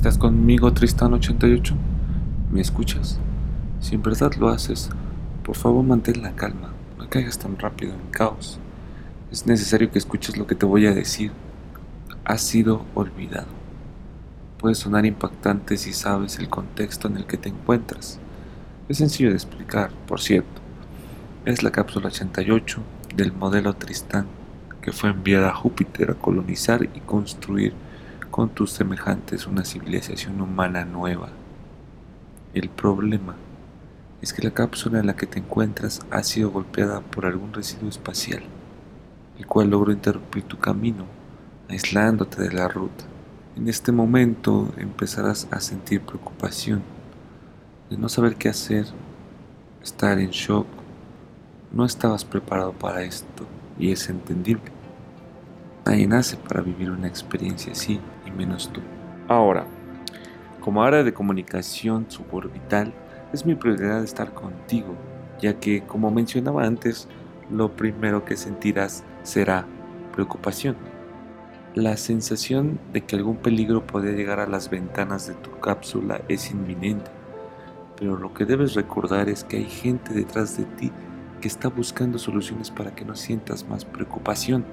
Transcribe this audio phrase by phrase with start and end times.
[0.00, 1.74] ¿Estás conmigo, Tristán88?
[2.50, 3.18] ¿Me escuchas?
[3.80, 4.88] Si en verdad lo haces,
[5.44, 8.58] por favor mantén la calma, no caigas tan rápido en caos.
[9.30, 11.32] Es necesario que escuches lo que te voy a decir.
[12.24, 13.48] Has sido olvidado.
[14.56, 18.18] Puede sonar impactante si sabes el contexto en el que te encuentras.
[18.88, 20.62] Es sencillo de explicar, por cierto.
[21.44, 22.80] Es la cápsula 88
[23.16, 24.28] del modelo Tristán
[24.80, 27.74] que fue enviada a Júpiter a colonizar y construir
[28.30, 31.28] con tus semejantes una civilización humana nueva.
[32.54, 33.34] El problema
[34.22, 37.88] es que la cápsula en la que te encuentras ha sido golpeada por algún residuo
[37.88, 38.42] espacial,
[39.38, 41.04] el cual logró interrumpir tu camino,
[41.68, 43.04] aislándote de la ruta.
[43.56, 46.82] En este momento empezarás a sentir preocupación
[47.88, 48.86] de no saber qué hacer,
[49.82, 50.66] estar en shock.
[51.72, 53.46] No estabas preparado para esto
[53.78, 54.70] y es entendible.
[55.84, 58.00] Nadie nace para vivir una experiencia así,
[58.36, 58.80] menos tú.
[59.28, 59.66] Ahora,
[60.60, 62.92] como área de comunicación suborbital,
[63.32, 64.94] es mi prioridad estar contigo,
[65.40, 67.08] ya que, como mencionaba antes,
[67.50, 69.66] lo primero que sentirás será
[70.12, 70.76] preocupación.
[71.74, 76.50] La sensación de que algún peligro puede llegar a las ventanas de tu cápsula es
[76.50, 77.10] inminente,
[77.96, 80.90] pero lo que debes recordar es que hay gente detrás de ti
[81.40, 84.64] que está buscando soluciones para que no sientas más preocupación.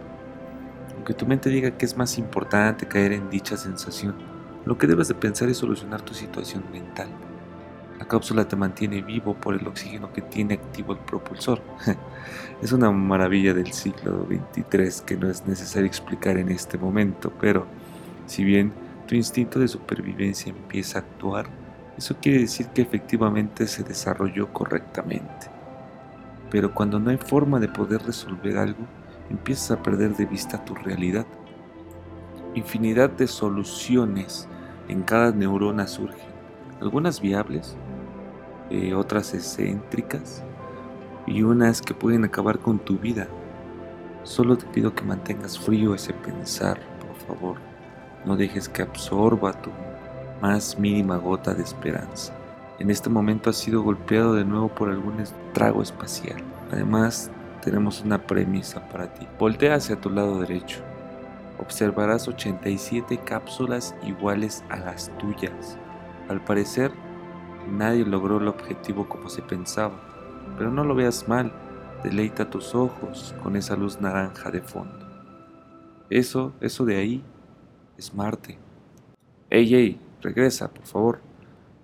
[1.07, 4.13] Aunque tu mente diga que es más importante caer en dicha sensación,
[4.65, 7.07] lo que debes de pensar es solucionar tu situación mental.
[7.97, 11.61] La cápsula te mantiene vivo por el oxígeno que tiene activo el propulsor.
[12.61, 17.65] es una maravilla del siglo 23 que no es necesario explicar en este momento, pero
[18.25, 18.73] si bien
[19.07, 21.45] tu instinto de supervivencia empieza a actuar,
[21.97, 25.47] eso quiere decir que efectivamente se desarrolló correctamente.
[26.51, 28.85] Pero cuando no hay forma de poder resolver algo,
[29.29, 31.25] empiezas a perder de vista tu realidad.
[32.55, 34.47] Infinidad de soluciones
[34.87, 36.27] en cada neurona surgen,
[36.81, 37.77] algunas viables,
[38.69, 40.43] eh, otras excéntricas
[41.25, 43.27] y unas que pueden acabar con tu vida.
[44.23, 47.57] Solo te pido que mantengas frío ese pensar, por favor.
[48.25, 49.69] No dejes que absorba tu
[50.41, 52.33] más mínima gota de esperanza.
[52.79, 56.43] En este momento has sido golpeado de nuevo por algún estrago espacial.
[56.71, 57.31] Además,
[57.67, 59.27] tenemos una premisa para ti.
[59.37, 60.79] Voltea hacia tu lado derecho.
[61.59, 65.77] Observarás 87 cápsulas iguales a las tuyas.
[66.29, 66.93] Al parecer,
[67.69, 69.99] nadie logró el objetivo como se pensaba,
[70.57, 71.51] pero no lo veas mal.
[72.05, 75.05] Deleita tus ojos con esa luz naranja de fondo.
[76.09, 77.21] Eso, eso de ahí,
[77.97, 78.57] es Marte.
[79.49, 81.19] Ey, ey, regresa, por favor.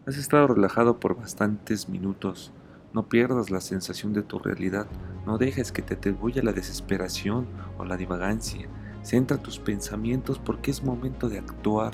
[0.07, 2.53] Has estado relajado por bastantes minutos.
[2.93, 4.85] No pierdas la sensación de tu realidad.
[5.25, 7.47] No dejes que te atribuya la desesperación
[7.79, 8.67] o la divagancia.
[9.01, 11.93] Centra tus pensamientos porque es momento de actuar.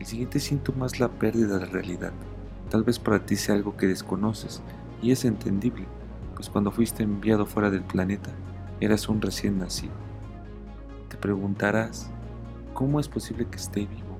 [0.00, 2.12] El siguiente síntoma es la pérdida de realidad.
[2.68, 4.60] Tal vez para ti sea algo que desconoces
[5.00, 5.86] y es entendible,
[6.34, 8.30] pues cuando fuiste enviado fuera del planeta
[8.80, 9.92] eras un recién nacido.
[11.08, 12.10] Te preguntarás,
[12.74, 14.18] ¿cómo es posible que esté vivo?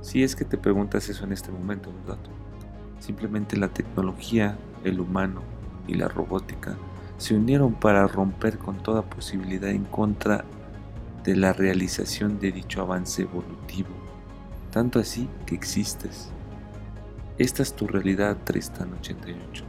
[0.00, 2.18] Si es que te preguntas eso en este momento, ¿verdad?
[3.00, 5.42] Simplemente la tecnología el humano
[5.86, 6.76] y la robótica
[7.18, 10.44] se unieron para romper con toda posibilidad en contra
[11.24, 13.90] de la realización de dicho avance evolutivo,
[14.70, 16.30] tanto así que existes.
[17.36, 19.64] Esta es tu realidad, Tristan 88.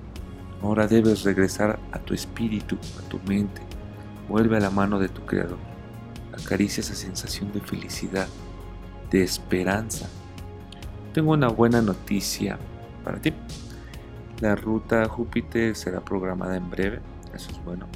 [0.62, 3.62] Ahora debes regresar a tu espíritu, a tu mente.
[4.30, 5.58] Vuelve a la mano de tu creador.
[6.34, 8.28] Acaricia esa sensación de felicidad,
[9.10, 10.08] de esperanza.
[11.14, 12.58] Tengo una buena noticia
[13.04, 13.34] para ti.
[14.42, 17.00] La ruta a Júpiter será programada en breve,
[17.32, 17.88] eso es bueno.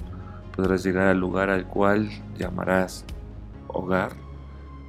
[0.56, 2.07] Podrás llegar al lugar al cual
[2.38, 3.03] llamarás
[3.67, 4.11] hogar.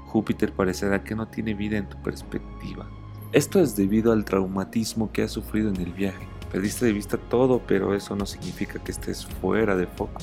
[0.05, 2.87] Júpiter parecerá que no tiene vida en tu perspectiva.
[3.33, 6.28] Esto es debido al traumatismo que has sufrido en el viaje.
[6.53, 10.21] Perdiste de vista todo, pero eso no significa que estés fuera de foco,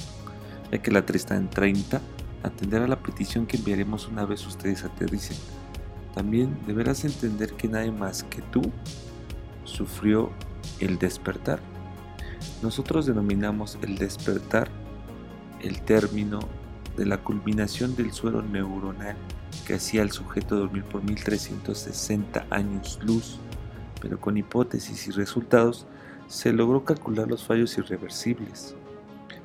[0.72, 2.00] ya que la Tristan 30
[2.44, 5.38] atenderá la petición que enviaremos una vez ustedes aterricen.
[6.14, 8.62] También deberás entender que nadie más que tú
[9.64, 10.30] sufrió
[10.80, 11.60] el despertar.
[12.62, 14.70] Nosotros denominamos el despertar
[15.62, 16.40] el término
[16.98, 19.16] de la culminación del suero neuronal
[19.66, 23.40] que hacía al sujeto dormir por 1360 años luz,
[24.02, 25.88] pero con hipótesis y resultados
[26.28, 28.76] se logró calcular los fallos irreversibles.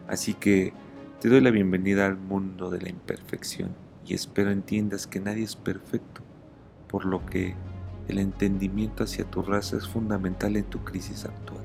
[0.08, 0.72] Así que
[1.20, 3.74] te doy la bienvenida al mundo de la imperfección
[4.06, 6.22] y espero entiendas que nadie es perfecto,
[6.88, 7.54] por lo que
[8.08, 11.64] el entendimiento hacia tu raza es fundamental en tu crisis actual.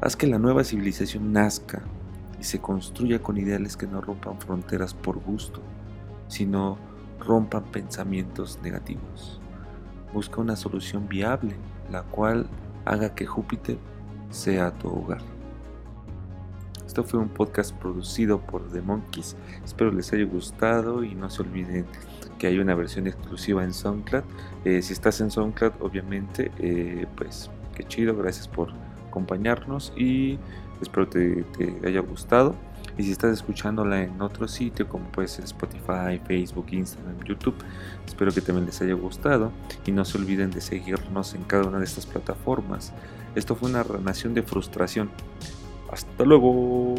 [0.00, 1.82] Haz que la nueva civilización nazca
[2.40, 5.62] y se construya con ideales que no rompan fronteras por gusto,
[6.26, 6.76] sino
[7.20, 9.40] rompan pensamientos negativos.
[10.12, 11.54] Busca una solución viable,
[11.90, 12.48] la cual
[12.84, 13.78] haga que Júpiter
[14.30, 15.22] sea tu hogar.
[16.92, 19.34] Esto fue un podcast producido por The Monkeys.
[19.64, 21.86] Espero les haya gustado y no se olviden
[22.38, 24.24] que hay una versión exclusiva en SoundCloud.
[24.66, 28.68] Eh, si estás en SoundCloud, obviamente, eh, pues qué chido, gracias por
[29.08, 30.38] acompañarnos y
[30.82, 32.54] espero te, te haya gustado.
[32.98, 37.54] Y si estás escuchándola en otro sitio como puede ser Spotify, Facebook, Instagram, YouTube,
[38.06, 39.50] espero que también les haya gustado
[39.86, 42.92] y no se olviden de seguirnos en cada una de estas plataformas.
[43.34, 45.08] Esto fue una nación de frustración.
[45.92, 46.94] Hasta luego.